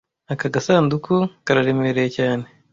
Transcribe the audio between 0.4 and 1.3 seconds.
gasanduku